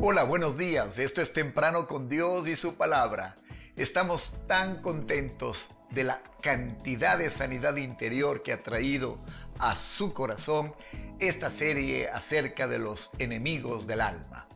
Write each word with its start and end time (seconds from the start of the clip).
Hola, 0.00 0.22
buenos 0.22 0.56
días. 0.56 1.00
Esto 1.00 1.20
es 1.20 1.32
Temprano 1.32 1.88
con 1.88 2.08
Dios 2.08 2.46
y 2.46 2.54
su 2.54 2.76
palabra. 2.76 3.36
Estamos 3.74 4.40
tan 4.46 4.80
contentos 4.80 5.70
de 5.90 6.04
la 6.04 6.22
cantidad 6.40 7.18
de 7.18 7.32
sanidad 7.32 7.74
interior 7.74 8.44
que 8.44 8.52
ha 8.52 8.62
traído 8.62 9.18
a 9.58 9.74
su 9.74 10.12
corazón 10.12 10.72
esta 11.18 11.50
serie 11.50 12.08
acerca 12.08 12.68
de 12.68 12.78
los 12.78 13.10
enemigos 13.18 13.88
del 13.88 14.00
alma. 14.00 14.46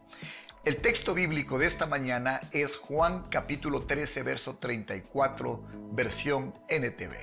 El 0.64 0.76
texto 0.76 1.12
bíblico 1.12 1.58
de 1.58 1.66
esta 1.66 1.86
mañana 1.86 2.40
es 2.52 2.76
Juan 2.76 3.26
capítulo 3.28 3.82
13, 3.82 4.22
verso 4.22 4.58
34, 4.58 5.60
versión 5.90 6.54
NTV. 6.68 7.16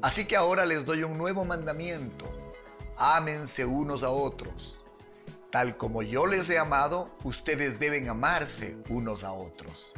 Así 0.00 0.26
que 0.26 0.36
ahora 0.36 0.64
les 0.64 0.84
doy 0.84 1.02
un 1.02 1.18
nuevo 1.18 1.44
mandamiento. 1.44 2.54
Ámense 2.96 3.64
unos 3.64 4.04
a 4.04 4.10
otros 4.10 4.85
Tal 5.50 5.76
como 5.76 6.02
yo 6.02 6.26
les 6.26 6.50
he 6.50 6.58
amado, 6.58 7.16
ustedes 7.22 7.78
deben 7.78 8.08
amarse 8.08 8.76
unos 8.88 9.22
a 9.22 9.32
otros. 9.32 9.94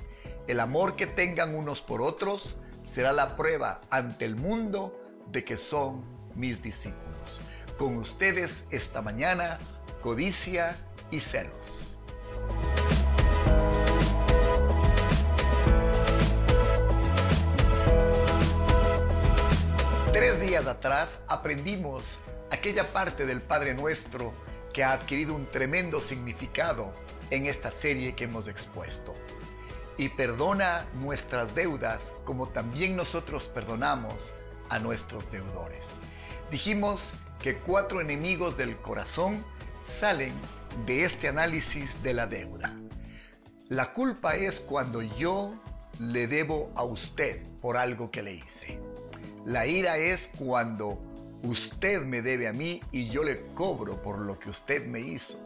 El 0.46 0.60
amor 0.60 0.94
que 0.94 1.06
tengan 1.06 1.54
unos 1.54 1.80
por 1.80 2.02
otros 2.02 2.56
será 2.82 3.12
la 3.12 3.36
prueba 3.36 3.80
ante 3.90 4.24
el 4.24 4.36
mundo 4.36 4.98
de 5.26 5.44
que 5.44 5.56
son 5.56 6.04
mis 6.34 6.62
discípulos. 6.62 7.40
Con 7.78 7.96
ustedes 7.96 8.64
esta 8.70 9.02
mañana, 9.02 9.58
codicia 10.02 10.76
y 11.10 11.20
celos. 11.20 11.98
Tres 20.12 20.40
días 20.40 20.66
atrás 20.66 21.20
aprendimos 21.26 22.18
aquella 22.50 22.92
parte 22.92 23.26
del 23.26 23.40
Padre 23.40 23.74
Nuestro 23.74 24.32
ha 24.84 24.92
adquirido 24.92 25.34
un 25.34 25.50
tremendo 25.50 26.00
significado 26.00 26.92
en 27.30 27.46
esta 27.46 27.70
serie 27.70 28.14
que 28.14 28.24
hemos 28.24 28.48
expuesto. 28.48 29.14
Y 29.96 30.10
perdona 30.10 30.86
nuestras 30.94 31.54
deudas 31.54 32.14
como 32.24 32.48
también 32.48 32.96
nosotros 32.96 33.48
perdonamos 33.48 34.32
a 34.68 34.78
nuestros 34.78 35.30
deudores. 35.30 35.98
Dijimos 36.50 37.14
que 37.42 37.56
cuatro 37.56 38.00
enemigos 38.00 38.56
del 38.56 38.76
corazón 38.76 39.44
salen 39.82 40.32
de 40.86 41.04
este 41.04 41.28
análisis 41.28 42.02
de 42.02 42.14
la 42.14 42.26
deuda. 42.26 42.74
La 43.68 43.92
culpa 43.92 44.36
es 44.36 44.60
cuando 44.60 45.02
yo 45.02 45.54
le 45.98 46.26
debo 46.26 46.70
a 46.74 46.84
usted 46.84 47.42
por 47.60 47.76
algo 47.76 48.10
que 48.10 48.22
le 48.22 48.34
hice. 48.34 48.80
La 49.44 49.66
ira 49.66 49.96
es 49.96 50.30
cuando 50.38 50.98
Usted 51.42 52.02
me 52.02 52.20
debe 52.20 52.48
a 52.48 52.52
mí 52.52 52.82
y 52.90 53.08
yo 53.10 53.22
le 53.22 53.46
cobro 53.54 54.02
por 54.02 54.18
lo 54.18 54.38
que 54.38 54.50
usted 54.50 54.86
me 54.86 55.00
hizo. 55.00 55.40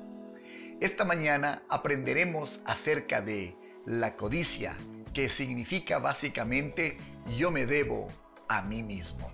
Esta 0.81 1.05
mañana 1.05 1.63
aprenderemos 1.69 2.61
acerca 2.65 3.21
de 3.21 3.57
la 3.87 4.17
codicia, 4.17 4.77
que 5.13 5.29
significa 5.29 5.99
básicamente 5.99 6.97
yo 7.37 7.51
me 7.51 7.67
debo 7.67 8.09
a 8.49 8.63
mí 8.63 8.83
mismo. 8.83 9.31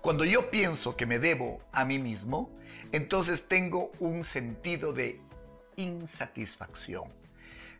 Cuando 0.00 0.24
yo 0.24 0.50
pienso 0.50 0.96
que 0.96 1.06
me 1.06 1.18
debo 1.18 1.60
a 1.72 1.84
mí 1.84 1.98
mismo, 1.98 2.50
entonces 2.92 3.48
tengo 3.48 3.90
un 3.98 4.22
sentido 4.22 4.92
de 4.92 5.20
insatisfacción. 5.76 7.12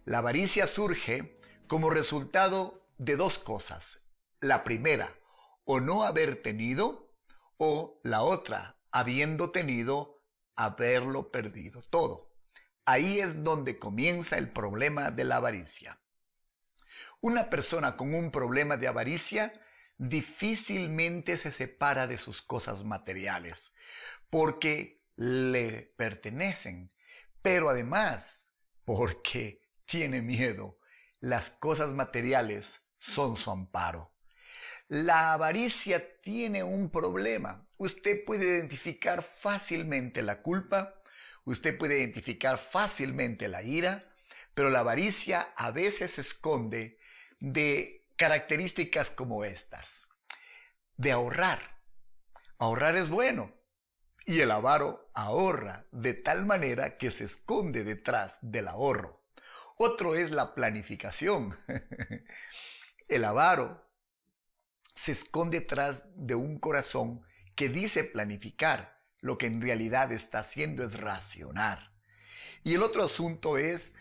La 0.05 0.19
avaricia 0.19 0.67
surge 0.67 1.39
como 1.67 1.91
resultado 1.91 2.83
de 2.99 3.17
dos 3.17 3.39
cosas. 3.39 4.03
La 4.41 4.65
primera, 4.65 5.15
o 5.65 5.81
no 5.81 6.05
haber 6.05 6.43
tenido, 6.43 7.06
o 7.59 8.01
la 8.03 8.23
otra, 8.23 8.79
habiendo 8.91 9.51
tenido, 9.51 10.23
haberlo 10.55 11.31
perdido 11.31 11.83
todo. 11.83 12.33
Ahí 12.85 13.21
es 13.21 13.43
donde 13.43 13.79
comienza 13.79 14.39
el 14.39 14.53
problema 14.53 15.11
de 15.11 15.25
la 15.25 15.37
avaricia. 15.37 16.01
Una 17.21 17.51
persona 17.51 17.97
con 17.97 18.15
un 18.15 18.31
problema 18.31 18.77
de 18.77 18.89
avaricia 18.89 19.53
difícilmente 19.99 21.37
se 21.37 21.51
separa 21.51 22.07
de 22.07 22.19
sus 22.19 22.43
cosas 22.43 22.85
materiales 22.85 23.73
porque 24.31 25.03
le 25.17 25.95
pertenecen, 25.97 26.91
pero 27.43 27.71
además 27.71 28.51
porque 28.85 29.63
tiene 29.85 30.23
miedo. 30.23 30.79
Las 31.21 31.51
cosas 31.51 31.95
materiales 31.95 32.83
son 32.99 33.37
su 33.37 33.51
amparo. 33.51 34.16
La 34.89 35.33
avaricia 35.33 36.21
tiene 36.21 36.63
un 36.63 36.91
problema. 36.91 37.67
Usted 37.77 38.25
puede 38.25 38.45
identificar 38.45 39.25
fácilmente 39.25 40.23
la 40.23 40.43
culpa, 40.43 41.03
usted 41.45 41.77
puede 41.77 41.99
identificar 41.99 42.57
fácilmente 42.57 43.49
la 43.49 43.63
ira, 43.63 44.09
pero 44.55 44.71
la 44.71 44.81
avaricia 44.81 45.53
a 45.57 45.73
veces 45.73 46.19
esconde 46.19 46.99
de 47.41 48.07
características 48.17 49.11
como 49.11 49.45
estas. 49.45 50.09
De 50.97 51.11
ahorrar. 51.11 51.81
Ahorrar 52.59 52.97
es 52.97 53.09
bueno. 53.09 53.53
Y 54.25 54.41
el 54.41 54.51
avaro 54.53 55.11
ahorra 55.15 55.87
de 55.91 56.15
tal 56.15 56.47
manera 56.47 56.95
que 56.95 57.11
se 57.11 57.25
esconde 57.25 57.83
detrás 57.83 58.39
del 58.41 58.69
ahorro. 58.69 59.25
Otro 59.77 60.15
es 60.15 60.31
la 60.31 60.55
planificación. 60.55 61.57
el 63.09 63.25
avaro 63.25 63.86
se 64.97 65.13
esconde 65.13 65.61
detrás 65.61 66.05
de 66.17 66.35
un 66.35 66.59
corazón 66.59 67.21
que 67.55 67.69
dice 67.69 68.03
planificar, 68.03 68.99
lo 69.21 69.39
que 69.39 69.47
en 69.47 69.61
realidad 69.61 70.11
está 70.11 70.41
haciendo 70.41 70.83
es 70.83 70.99
racionar. 70.99 71.93
Y 72.65 72.75
el 72.75 72.83
otro 72.83 73.05
asunto 73.05 73.59
es 73.59 73.95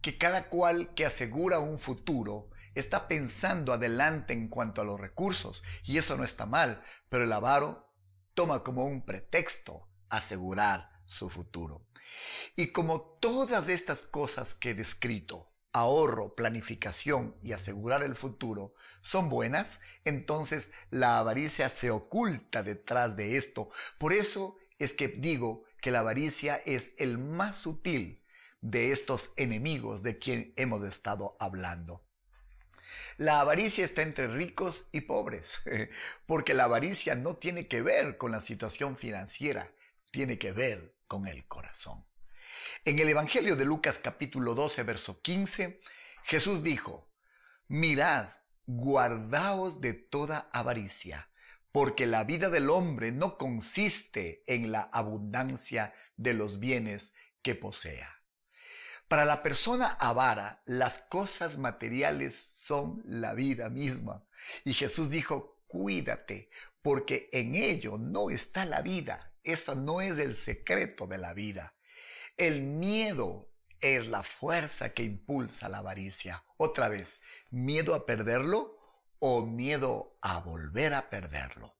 que 0.00 0.16
cada 0.18 0.48
cual 0.48 0.94
que 0.94 1.04
asegura 1.04 1.60
un 1.60 1.78
futuro 1.78 2.50
está 2.74 3.08
pensando 3.08 3.72
adelante 3.72 4.32
en 4.32 4.48
cuanto 4.48 4.80
a 4.80 4.84
los 4.84 4.98
recursos, 4.98 5.62
y 5.84 5.98
eso 5.98 6.16
no 6.16 6.24
está 6.24 6.46
mal, 6.46 6.82
pero 7.08 7.24
el 7.24 7.32
avaro 7.32 7.92
toma 8.34 8.64
como 8.64 8.86
un 8.86 9.04
pretexto 9.04 9.88
asegurar 10.08 10.90
su 11.04 11.28
futuro. 11.28 11.86
Y 12.56 12.72
como 12.72 13.02
todas 13.20 13.68
estas 13.68 14.02
cosas 14.02 14.54
que 14.54 14.70
he 14.70 14.74
descrito 14.74 15.47
ahorro, 15.72 16.34
planificación 16.34 17.36
y 17.42 17.52
asegurar 17.52 18.02
el 18.02 18.16
futuro 18.16 18.74
son 19.00 19.28
buenas, 19.28 19.80
entonces 20.04 20.70
la 20.90 21.18
avaricia 21.18 21.68
se 21.68 21.90
oculta 21.90 22.62
detrás 22.62 23.16
de 23.16 23.36
esto. 23.36 23.70
Por 23.98 24.12
eso 24.12 24.56
es 24.78 24.92
que 24.94 25.08
digo 25.08 25.64
que 25.80 25.90
la 25.90 26.00
avaricia 26.00 26.56
es 26.56 26.92
el 26.98 27.18
más 27.18 27.56
sutil 27.56 28.22
de 28.60 28.92
estos 28.92 29.32
enemigos 29.36 30.02
de 30.02 30.18
quien 30.18 30.52
hemos 30.56 30.82
estado 30.82 31.36
hablando. 31.38 32.04
La 33.16 33.40
avaricia 33.40 33.84
está 33.84 34.02
entre 34.02 34.28
ricos 34.28 34.88
y 34.92 35.02
pobres, 35.02 35.60
porque 36.26 36.54
la 36.54 36.64
avaricia 36.64 37.14
no 37.14 37.36
tiene 37.36 37.68
que 37.68 37.82
ver 37.82 38.16
con 38.16 38.32
la 38.32 38.40
situación 38.40 38.96
financiera, 38.96 39.72
tiene 40.10 40.38
que 40.38 40.52
ver 40.52 40.94
con 41.06 41.26
el 41.26 41.46
corazón. 41.46 42.04
En 42.84 42.98
el 42.98 43.08
Evangelio 43.08 43.56
de 43.56 43.64
Lucas 43.64 43.98
capítulo 43.98 44.54
12, 44.54 44.82
verso 44.84 45.20
15, 45.20 45.80
Jesús 46.24 46.62
dijo, 46.62 47.10
mirad, 47.66 48.30
guardaos 48.66 49.80
de 49.80 49.94
toda 49.94 50.48
avaricia, 50.52 51.30
porque 51.72 52.06
la 52.06 52.24
vida 52.24 52.50
del 52.50 52.70
hombre 52.70 53.10
no 53.10 53.36
consiste 53.36 54.44
en 54.46 54.70
la 54.70 54.82
abundancia 54.92 55.92
de 56.16 56.34
los 56.34 56.60
bienes 56.60 57.14
que 57.42 57.54
posea. 57.54 58.22
Para 59.08 59.24
la 59.24 59.42
persona 59.42 59.88
avara, 59.88 60.62
las 60.64 60.98
cosas 60.98 61.58
materiales 61.58 62.36
son 62.36 63.02
la 63.06 63.34
vida 63.34 63.70
misma. 63.70 64.24
Y 64.64 64.72
Jesús 64.72 65.10
dijo, 65.10 65.62
cuídate, 65.66 66.50
porque 66.82 67.28
en 67.32 67.54
ello 67.54 67.98
no 67.98 68.30
está 68.30 68.64
la 68.64 68.82
vida. 68.82 69.32
Eso 69.42 69.74
no 69.74 70.00
es 70.00 70.18
el 70.18 70.36
secreto 70.36 71.06
de 71.06 71.18
la 71.18 71.34
vida. 71.34 71.74
El 72.38 72.62
miedo 72.62 73.50
es 73.80 74.06
la 74.06 74.22
fuerza 74.22 74.94
que 74.94 75.02
impulsa 75.02 75.68
la 75.68 75.78
avaricia. 75.78 76.44
Otra 76.56 76.88
vez, 76.88 77.20
miedo 77.50 77.96
a 77.96 78.06
perderlo 78.06 78.78
o 79.18 79.44
miedo 79.44 80.16
a 80.22 80.38
volver 80.38 80.94
a 80.94 81.10
perderlo. 81.10 81.76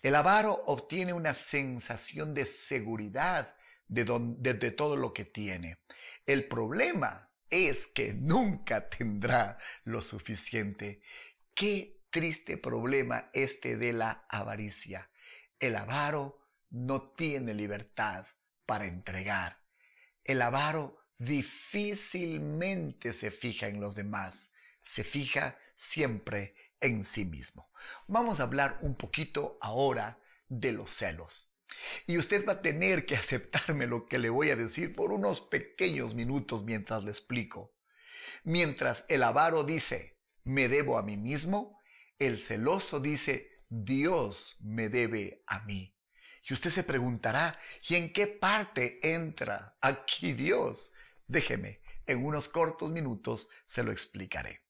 El 0.00 0.14
avaro 0.14 0.62
obtiene 0.64 1.12
una 1.12 1.34
sensación 1.34 2.32
de 2.32 2.46
seguridad 2.46 3.54
de, 3.86 4.70
todo 4.70 4.96
lo 4.96 5.12
que 5.12 5.26
tiene. 5.26 5.78
El 6.24 6.48
problema 6.48 7.26
es 7.50 7.86
que 7.86 8.14
nunca 8.14 8.88
tendrá 8.88 9.58
lo 9.84 10.00
suficiente. 10.00 11.02
Qué 11.52 12.02
triste 12.08 12.56
problema 12.56 13.28
este 13.34 13.76
de 13.76 13.92
la 13.92 14.24
avaricia. 14.30 15.10
El 15.60 15.76
avaro 15.76 16.38
no 16.70 17.10
tiene 17.10 17.52
libertad 17.52 18.24
para 18.64 18.86
entregar. 18.86 19.65
El 20.26 20.42
avaro 20.42 20.98
difícilmente 21.18 23.12
se 23.12 23.30
fija 23.30 23.68
en 23.68 23.80
los 23.80 23.94
demás, 23.94 24.52
se 24.82 25.04
fija 25.04 25.56
siempre 25.76 26.56
en 26.80 27.04
sí 27.04 27.24
mismo. 27.24 27.70
Vamos 28.08 28.40
a 28.40 28.42
hablar 28.42 28.78
un 28.82 28.96
poquito 28.96 29.56
ahora 29.60 30.20
de 30.48 30.72
los 30.72 30.90
celos. 30.90 31.52
Y 32.08 32.18
usted 32.18 32.44
va 32.44 32.54
a 32.54 32.62
tener 32.62 33.06
que 33.06 33.16
aceptarme 33.16 33.86
lo 33.86 34.04
que 34.04 34.18
le 34.18 34.28
voy 34.28 34.50
a 34.50 34.56
decir 34.56 34.96
por 34.96 35.12
unos 35.12 35.40
pequeños 35.40 36.14
minutos 36.14 36.64
mientras 36.64 37.04
le 37.04 37.10
explico. 37.10 37.76
Mientras 38.42 39.04
el 39.08 39.22
avaro 39.22 39.62
dice, 39.62 40.18
me 40.42 40.68
debo 40.68 40.98
a 40.98 41.04
mí 41.04 41.16
mismo, 41.16 41.78
el 42.18 42.40
celoso 42.40 42.98
dice, 42.98 43.62
Dios 43.68 44.56
me 44.60 44.88
debe 44.88 45.44
a 45.46 45.60
mí. 45.60 45.95
Y 46.48 46.52
usted 46.52 46.70
se 46.70 46.84
preguntará, 46.84 47.58
¿y 47.88 47.96
en 47.96 48.12
qué 48.12 48.28
parte 48.28 49.00
entra 49.02 49.76
aquí 49.80 50.32
Dios? 50.32 50.92
Déjeme, 51.26 51.80
en 52.06 52.24
unos 52.24 52.48
cortos 52.48 52.90
minutos 52.90 53.48
se 53.66 53.82
lo 53.82 53.90
explicaré. 53.90 54.62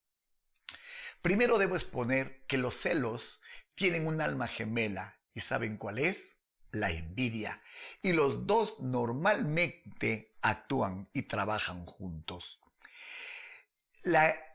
Primero 1.21 1.57
debo 1.59 1.75
exponer 1.75 2.43
que 2.47 2.57
los 2.57 2.75
celos 2.75 3.41
tienen 3.75 4.07
un 4.07 4.21
alma 4.21 4.47
gemela. 4.47 5.19
¿Y 5.33 5.41
saben 5.41 5.77
cuál 5.77 5.99
es? 5.99 6.37
La 6.71 6.89
envidia. 6.89 7.61
Y 8.01 8.13
los 8.13 8.47
dos 8.47 8.79
normalmente 8.79 10.35
actúan 10.41 11.09
y 11.13 11.23
trabajan 11.23 11.85
juntos. 11.85 12.59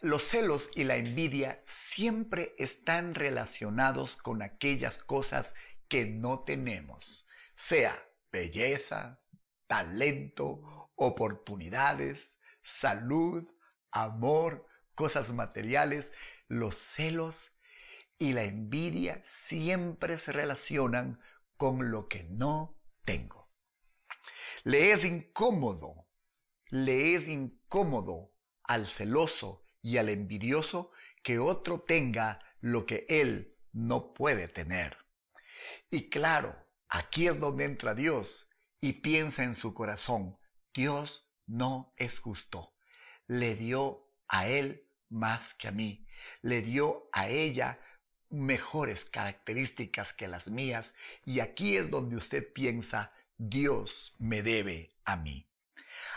los 0.01 0.23
celos 0.25 0.71
y 0.75 0.85
la 0.85 0.97
envidia 0.97 1.63
siempre 1.67 2.55
están 2.59 3.15
relacionados 3.15 4.17
con 4.17 4.43
aquellas 4.43 4.99
cosas 4.99 5.55
que 5.93 6.07
no 6.07 6.43
tenemos, 6.43 7.29
sea 7.55 8.03
belleza, 8.31 9.23
talento, 9.67 10.91
oportunidades, 10.95 12.41
salud, 12.63 13.47
amor, 13.91 14.67
cosas 14.95 15.35
materiales, 15.35 16.15
los 16.49 16.77
celos 16.79 17.59
y 18.17 18.33
la 18.33 18.45
envidia 18.45 19.21
siempre 19.23 20.17
se 20.17 20.33
relacionan 20.33 21.21
con 21.59 21.91
lo 21.91 22.09
que 22.09 22.25
no 22.25 22.81
tengo. 23.05 23.53
Le 24.65 24.93
es 24.93 25.05
incómodo, 25.05 26.09
le 26.71 27.15
es 27.15 27.29
incómodo 27.29 28.33
al 28.63 28.87
celoso 28.87 29.67
y 29.83 29.99
al 29.99 30.09
envidioso 30.09 30.91
que 31.23 31.39
otro 31.39 31.83
tenga 31.83 32.41
lo 32.63 32.87
que 32.87 33.05
él 33.11 33.59
no 33.73 34.15
puede 34.15 34.49
tener. 34.49 35.02
Y 35.91 36.11
claro, 36.11 36.57
aquí 36.89 37.27
es 37.27 37.39
donde 37.39 37.65
entra 37.65 37.95
Dios 37.95 38.47
y 38.81 38.95
piensa 38.95 39.45
en 39.45 39.55
su 39.55 39.75
corazón, 39.75 40.39
Dios 40.75 41.29
no 41.47 41.93
es 41.97 42.19
justo. 42.19 42.75
Le 43.27 43.55
dio 43.55 44.09
a 44.29 44.49
él 44.49 44.89
más 45.09 45.55
que 45.55 45.69
a 45.69 45.73
mí. 45.73 46.07
Le 46.41 46.63
dio 46.63 47.09
a 47.13 47.29
ella 47.29 47.79
mejores 48.31 49.05
características 49.05 50.13
que 50.13 50.27
las 50.27 50.49
mías 50.49 50.95
y 51.25 51.41
aquí 51.41 51.77
es 51.77 51.91
donde 51.91 52.17
usted 52.17 52.53
piensa, 52.53 53.13
Dios 53.37 54.15
me 54.19 54.43
debe 54.43 54.89
a 55.05 55.17
mí. 55.17 55.52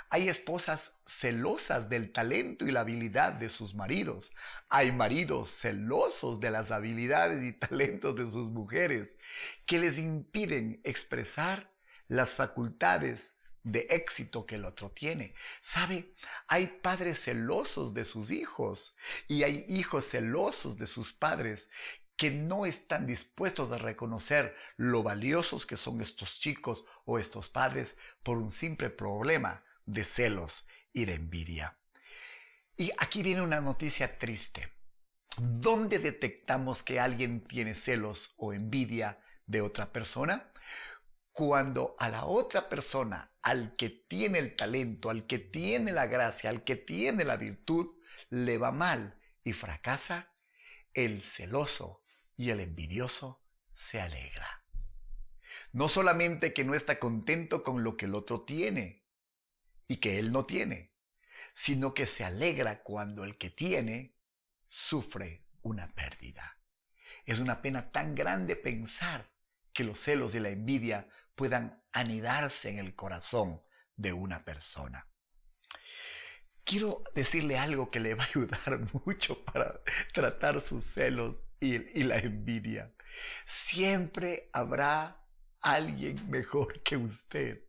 Hay 0.10 0.30
esposas 0.30 1.00
celosas 1.06 1.90
del 1.90 2.12
talento 2.12 2.66
y 2.66 2.72
la 2.72 2.82
habilidad 2.82 3.34
de 3.34 3.50
sus 3.50 3.74
maridos. 3.76 4.32
Hay 4.70 4.92
maridos 4.92 5.50
celosos 5.50 6.40
de 6.40 6.52
las 6.52 6.72
habilidades 6.72 7.44
y 7.44 7.54
talentos 7.60 8.16
de 8.16 8.30
sus 8.30 8.50
mujeres 8.50 9.18
que 9.66 9.80
les 9.80 9.98
impiden 9.98 10.82
expresar 10.84 11.72
las 12.08 12.36
facultades 12.36 13.38
de 13.64 13.88
éxito 13.90 14.46
que 14.46 14.56
el 14.56 14.66
otro 14.66 14.90
tiene. 14.90 15.34
¿Sabe? 15.60 16.14
Hay 16.48 16.68
padres 16.68 17.24
celosos 17.24 17.94
de 17.94 18.06
sus 18.06 18.32
hijos 18.32 18.96
y 19.28 19.44
hay 19.44 19.66
hijos 19.68 20.08
celosos 20.08 20.78
de 20.78 20.86
sus 20.86 21.12
padres 21.12 21.70
que 22.18 22.32
no 22.32 22.66
están 22.66 23.06
dispuestos 23.06 23.72
a 23.72 23.78
reconocer 23.78 24.56
lo 24.78 25.04
valiosos 25.04 25.66
que 25.66 25.78
son 25.78 26.02
estos 26.02 26.40
chicos 26.40 26.86
o 27.06 27.20
estos 27.20 27.50
padres 27.50 27.98
por 28.24 28.38
un 28.38 28.52
simple 28.52 28.90
problema 28.90 29.64
de 29.86 30.06
celos 30.06 30.66
y 30.94 31.06
de 31.06 31.16
envidia. 31.16 31.78
Y 32.78 32.92
aquí 32.98 33.22
viene 33.24 33.42
una 33.42 33.62
noticia 33.62 34.18
triste. 34.18 34.74
¿Dónde 35.38 36.00
detectamos 36.00 36.84
que 36.84 37.00
alguien 37.00 37.42
tiene 37.44 37.76
celos 37.76 38.34
o 38.38 38.54
envidia 38.54 39.20
de 39.46 39.62
otra 39.62 39.92
persona? 39.92 40.52
Cuando 41.34 41.98
a 42.00 42.08
la 42.08 42.26
otra 42.26 42.70
persona, 42.70 43.34
al 43.42 43.76
que 43.76 43.90
tiene 43.90 44.40
el 44.40 44.56
talento, 44.56 45.10
al 45.10 45.28
que 45.28 45.40
tiene 45.40 45.92
la 45.92 46.08
gracia, 46.08 46.50
al 46.50 46.64
que 46.64 46.78
tiene 46.78 47.26
la 47.26 47.36
virtud, 47.36 47.98
le 48.30 48.58
va 48.58 48.72
mal 48.72 49.20
y 49.44 49.52
fracasa, 49.52 50.32
el 50.94 51.22
celoso 51.22 52.05
y 52.36 52.50
el 52.50 52.60
envidioso 52.60 53.44
se 53.72 54.02
alegra. 54.02 54.64
No 55.72 55.90
solamente 55.90 56.54
que 56.54 56.64
no 56.64 56.74
está 56.74 57.00
contento 57.00 57.64
con 57.64 57.84
lo 57.84 57.98
que 57.98 58.06
el 58.06 58.16
otro 58.16 58.44
tiene, 58.44 59.06
y 59.88 59.98
que 59.98 60.20
él 60.20 60.32
no 60.32 60.46
tiene, 60.46 60.94
sino 61.54 61.94
que 61.94 62.08
se 62.08 62.24
alegra 62.24 62.84
cuando 62.84 63.24
el 63.24 63.38
que 63.38 63.50
tiene 63.50 64.16
sufre 64.68 65.46
una 65.62 65.94
pérdida. 65.94 66.60
Es 67.26 67.40
una 67.40 67.62
pena 67.62 67.92
tan 67.92 68.16
grande 68.16 68.56
pensar 68.56 69.32
que 69.74 69.84
los 69.84 70.00
celos 70.00 70.36
y 70.36 70.40
la 70.40 70.50
envidia 70.50 71.08
puedan 71.36 71.84
anidarse 71.92 72.70
en 72.70 72.80
el 72.80 72.96
corazón 72.96 73.62
de 73.96 74.14
una 74.14 74.44
persona. 74.44 75.08
Quiero 76.66 77.04
decirle 77.14 77.60
algo 77.60 77.92
que 77.92 78.00
le 78.00 78.16
va 78.16 78.24
a 78.24 78.28
ayudar 78.28 78.80
mucho 79.06 79.46
para 79.46 79.82
tratar 80.14 80.60
sus 80.62 80.84
celos 80.84 81.46
y, 81.60 81.76
y 82.00 82.04
la 82.04 82.18
envidia. 82.18 82.92
Siempre 83.46 84.50
habrá 84.52 85.24
alguien 85.62 86.28
mejor 86.28 86.82
que 86.82 86.98
usted. 86.98 87.64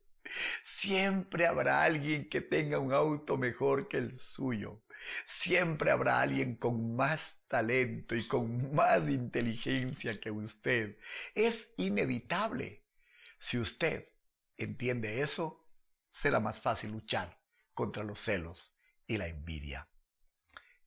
Siempre 0.63 1.47
habrá 1.47 1.83
alguien 1.83 2.29
que 2.31 2.41
tenga 2.41 2.79
un 2.79 2.95
auto 2.95 3.37
mejor 3.37 3.87
que 3.87 3.99
el 3.99 4.19
suyo. 4.19 4.83
Siempre 5.27 5.91
habrá 5.91 6.23
alguien 6.23 6.57
con 6.57 6.97
más 6.97 7.43
talento 7.49 8.17
y 8.17 8.27
con 8.27 8.75
más 8.75 9.07
inteligencia 9.11 10.19
que 10.19 10.31
usted. 10.31 10.97
Es 11.35 11.75
inevitable. 11.77 12.83
Si 13.39 13.59
usted 13.59 14.07
entiende 14.57 15.21
eso, 15.21 15.69
será 16.09 16.41
más 16.41 16.63
fácil 16.63 16.93
luchar 16.93 17.39
contra 17.75 18.03
los 18.03 18.21
celos 18.21 18.75
y 19.06 19.17
la 19.17 19.26
envidia. 19.26 19.88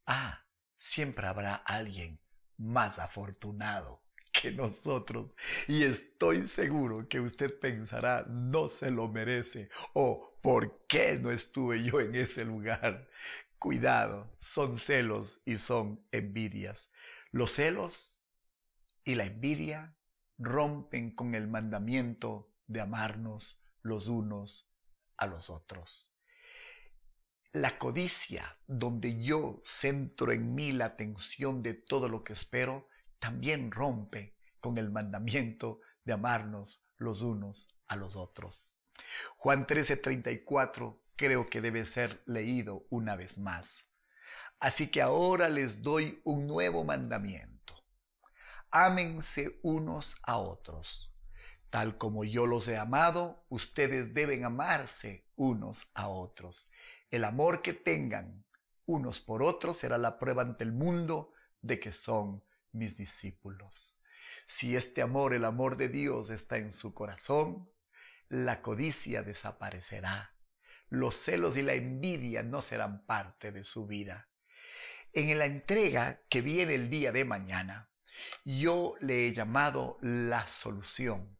Ah, 0.05 0.45
siempre 0.75 1.27
habrá 1.27 1.55
alguien 1.55 2.19
más 2.57 2.99
afortunado 2.99 4.03
que 4.31 4.51
nosotros. 4.51 5.33
Y 5.67 5.83
estoy 5.83 6.47
seguro 6.47 7.07
que 7.07 7.19
usted 7.19 7.59
pensará, 7.59 8.25
no 8.27 8.69
se 8.69 8.91
lo 8.91 9.07
merece 9.07 9.69
o 9.93 10.39
¿por 10.41 10.85
qué 10.87 11.17
no 11.19 11.31
estuve 11.31 11.83
yo 11.83 11.99
en 11.99 12.15
ese 12.15 12.45
lugar? 12.45 13.09
Cuidado, 13.57 14.35
son 14.39 14.77
celos 14.77 15.41
y 15.45 15.57
son 15.57 16.05
envidias. 16.11 16.91
Los 17.31 17.51
celos 17.51 18.25
y 19.03 19.15
la 19.15 19.25
envidia 19.25 19.95
rompen 20.37 21.13
con 21.13 21.35
el 21.35 21.47
mandamiento 21.47 22.53
de 22.67 22.81
amarnos 22.81 23.61
los 23.81 24.07
unos 24.07 24.69
a 25.17 25.27
los 25.27 25.49
otros. 25.49 26.13
La 27.53 27.79
codicia, 27.79 28.59
donde 28.67 29.19
yo 29.19 29.59
centro 29.63 30.31
en 30.31 30.53
mí 30.53 30.71
la 30.71 30.85
atención 30.85 31.63
de 31.63 31.73
todo 31.73 32.07
lo 32.07 32.23
que 32.23 32.33
espero, 32.33 32.87
también 33.17 33.71
rompe 33.71 34.35
con 34.59 34.77
el 34.77 34.91
mandamiento 34.91 35.81
de 36.03 36.13
amarnos 36.13 36.85
los 36.97 37.21
unos 37.21 37.67
a 37.87 37.95
los 37.95 38.15
otros. 38.15 38.77
Juan 39.37 39.65
13:34 39.65 41.01
creo 41.15 41.47
que 41.47 41.59
debe 41.59 41.87
ser 41.87 42.21
leído 42.27 42.85
una 42.91 43.15
vez 43.15 43.39
más. 43.39 43.89
Así 44.59 44.91
que 44.91 45.01
ahora 45.01 45.49
les 45.49 45.81
doy 45.81 46.21
un 46.25 46.45
nuevo 46.45 46.83
mandamiento. 46.83 47.73
Ámense 48.69 49.59
unos 49.63 50.17
a 50.21 50.37
otros. 50.37 51.08
Tal 51.69 51.97
como 51.97 52.23
yo 52.23 52.47
los 52.47 52.67
he 52.67 52.77
amado, 52.77 53.45
ustedes 53.49 54.13
deben 54.13 54.43
amarse 54.43 55.25
unos 55.35 55.89
a 55.93 56.07
otros. 56.07 56.69
El 57.11 57.23
amor 57.23 57.61
que 57.61 57.73
tengan 57.73 58.43
unos 58.85 59.21
por 59.21 59.43
otros 59.43 59.77
será 59.77 59.97
la 59.99 60.17
prueba 60.17 60.41
ante 60.41 60.63
el 60.63 60.71
mundo 60.71 61.31
de 61.61 61.79
que 61.79 61.91
son 61.91 62.43
mis 62.71 62.97
discípulos. 62.97 63.99
Si 64.47 64.75
este 64.75 65.03
amor, 65.03 65.33
el 65.33 65.45
amor 65.45 65.77
de 65.77 65.89
Dios 65.89 66.31
está 66.31 66.57
en 66.57 66.71
su 66.71 66.93
corazón, 66.93 67.69
la 68.29 68.61
codicia 68.61 69.21
desaparecerá. 69.21 70.35
Los 70.89 71.15
celos 71.15 71.55
y 71.55 71.61
la 71.61 71.73
envidia 71.73 72.41
no 72.41 72.63
serán 72.63 73.05
parte 73.05 73.51
de 73.51 73.63
su 73.63 73.85
vida. 73.85 74.27
En 75.13 75.37
la 75.37 75.45
entrega 75.45 76.21
que 76.29 76.41
viene 76.41 76.73
el 76.73 76.89
día 76.89 77.11
de 77.11 77.25
mañana, 77.25 77.91
yo 78.43 78.95
le 79.01 79.27
he 79.27 79.33
llamado 79.33 79.97
la 80.01 80.47
solución. 80.47 81.38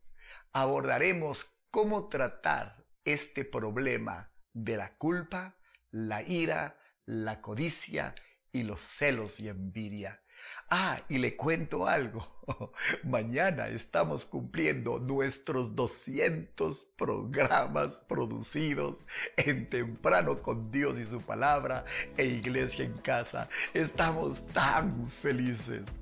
Abordaremos 0.53 1.57
cómo 1.69 2.09
tratar 2.09 2.85
este 3.05 3.45
problema 3.45 4.31
de 4.53 4.77
la 4.77 4.95
culpa, 4.97 5.55
la 5.91 6.21
ira, 6.23 6.79
la 7.05 7.41
codicia 7.41 8.15
y 8.51 8.63
los 8.63 8.81
celos 8.81 9.39
y 9.39 9.47
envidia. 9.47 10.21
Ah, 10.69 11.01
y 11.09 11.17
le 11.17 11.35
cuento 11.35 11.87
algo. 11.87 12.41
Mañana 13.03 13.67
estamos 13.67 14.25
cumpliendo 14.25 14.99
nuestros 14.99 15.75
200 15.75 16.87
programas 16.97 17.99
producidos 18.07 19.03
en 19.37 19.69
temprano 19.69 20.41
con 20.41 20.71
Dios 20.71 20.97
y 20.99 21.05
su 21.05 21.21
palabra 21.21 21.85
e 22.17 22.25
iglesia 22.25 22.85
en 22.85 22.97
casa. 22.97 23.49
Estamos 23.73 24.47
tan 24.47 25.09
felices. 25.09 25.99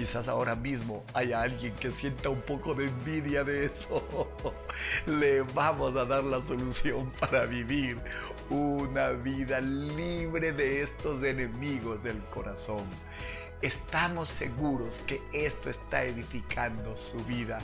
Quizás 0.00 0.28
ahora 0.28 0.54
mismo 0.54 1.04
haya 1.12 1.42
alguien 1.42 1.74
que 1.74 1.92
sienta 1.92 2.30
un 2.30 2.40
poco 2.40 2.72
de 2.72 2.86
envidia 2.86 3.44
de 3.44 3.66
eso. 3.66 4.02
Le 5.06 5.42
vamos 5.42 5.94
a 5.94 6.06
dar 6.06 6.24
la 6.24 6.42
solución 6.42 7.12
para 7.20 7.44
vivir 7.44 8.00
una 8.48 9.10
vida 9.10 9.60
libre 9.60 10.52
de 10.52 10.80
estos 10.80 11.22
enemigos 11.22 12.02
del 12.02 12.18
corazón. 12.30 12.86
Estamos 13.60 14.30
seguros 14.30 15.00
que 15.00 15.20
esto 15.34 15.68
está 15.68 16.02
edificando 16.04 16.96
su 16.96 17.22
vida. 17.26 17.58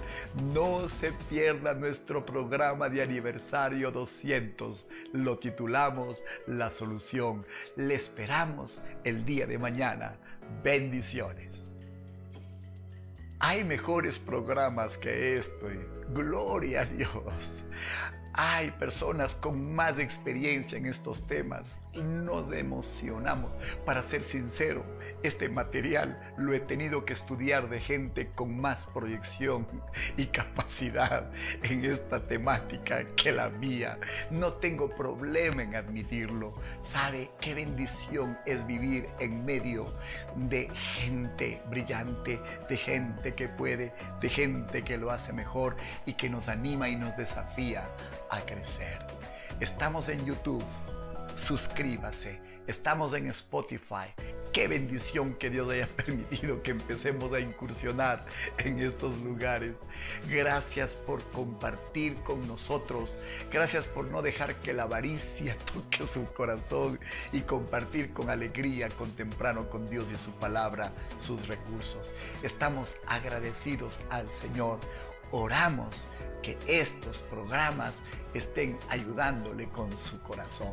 No 0.53 0.89
se 0.89 1.13
pierda 1.31 1.73
nuestro 1.73 2.27
programa 2.27 2.91
de 2.91 3.01
aniversario 3.01 3.91
200. 3.91 4.87
Lo 5.15 5.39
titulamos 5.39 6.23
La 6.47 6.71
Solución. 6.71 7.47
Le 7.77 7.95
esperamos 7.95 8.83
el 9.05 9.25
día 9.25 9.47
de 9.47 9.59
mañana. 9.59 10.19
Bendiciones. 10.63 11.76
Hay 13.39 13.65
mejores 13.65 14.19
programas 14.19 14.97
que 14.97 15.37
esto. 15.37 15.67
Gloria 16.11 16.83
a 16.83 16.85
Dios. 16.87 17.65
Hay 18.39 18.71
personas 18.73 19.35
con 19.35 19.75
más 19.75 19.99
experiencia 19.99 20.77
en 20.77 20.85
estos 20.85 21.27
temas 21.27 21.81
y 21.95 22.03
nos 22.03 22.53
emocionamos. 22.53 23.57
Para 23.87 24.03
ser 24.03 24.23
sincero, 24.23 24.85
este 25.23 25.49
material 25.49 26.35
lo 26.37 26.53
he 26.53 26.61
tenido 26.61 27.07
que 27.07 27.15
estudiar 27.15 27.71
de 27.71 27.81
gente 27.81 28.29
con 28.35 28.61
más 28.61 28.89
proyección 28.89 29.67
y 30.19 30.27
capacidad 30.27 31.31
en 31.63 31.87
esta 31.87 32.27
temática 32.27 33.07
que 33.17 33.33
la 33.33 33.49
mía. 33.49 33.99
No 34.31 34.53
tengo 34.53 34.91
problema 34.91 35.63
en 35.63 35.75
admitirlo. 35.75 36.53
¿Sabe 36.83 37.31
qué 37.41 37.55
bendición 37.55 38.39
es 38.45 38.67
vivir 38.67 39.07
en 39.19 39.47
medio 39.47 39.95
de 40.35 40.69
gente 40.75 41.63
brillante, 41.71 42.43
de 42.69 42.77
gente 42.77 43.35
que 43.35 43.49
puede, 43.49 43.95
de 44.21 44.29
gente 44.29 44.85
que 44.85 44.99
lo 44.99 45.11
hace 45.11 45.33
mejor 45.33 45.77
y 46.05 46.13
que 46.13 46.29
nos 46.29 46.49
anima 46.49 46.91
y 46.91 46.97
nos 46.97 47.17
desafía 47.17 47.89
a 48.31 48.41
crecer. 48.41 49.07
Estamos 49.61 50.09
en 50.09 50.25
YouTube. 50.25 50.65
Suscríbase. 51.35 52.41
Estamos 52.67 53.13
en 53.13 53.29
Spotify. 53.29 54.13
Qué 54.53 54.67
bendición 54.67 55.35
que 55.35 55.51
Dios 55.51 55.71
haya 55.71 55.87
permitido 55.97 56.63
que 56.63 56.73
empecemos 56.73 57.33
a 57.33 57.39
incursionar 57.39 58.25
en 58.59 58.81
estos 58.81 59.19
lugares. 59.19 59.81
Gracias 60.29 60.97
por 60.97 61.23
compartir 61.31 62.17
con 62.23 62.47
nosotros. 62.49 63.19
Gracias 63.53 63.87
por 63.87 64.07
no 64.07 64.21
dejar 64.23 64.57
que 64.57 64.73
la 64.73 64.85
avaricia 64.85 65.57
toque 65.73 66.07
su 66.07 66.25
corazón 66.33 66.99
y 67.33 67.43
compartir 67.43 68.13
con 68.13 68.31
alegría, 68.31 68.89
con 68.89 69.11
temprano 69.13 69.71
con 69.71 69.89
Dios 69.89 70.11
y 70.11 70.19
su 70.19 70.33
palabra, 70.33 70.93
sus 71.19 71.47
recursos. 71.47 72.15
Estamos 72.43 72.97
agradecidos 73.07 74.01
al 74.11 74.29
Señor. 74.33 74.81
Oramos 75.39 76.07
que 76.43 76.57
estos 76.67 77.21
programas 77.21 78.03
estén 78.33 78.79
ayudándole 78.89 79.69
con 79.69 79.99
su 79.99 80.19
corazón. 80.23 80.73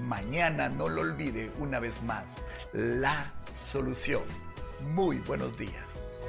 Mañana 0.00 0.68
no 0.68 0.88
lo 0.88 1.02
olvide 1.02 1.52
una 1.60 1.78
vez 1.78 2.02
más, 2.02 2.38
la 2.72 3.32
solución. 3.54 4.24
Muy 4.80 5.20
buenos 5.20 5.56
días. 5.56 6.22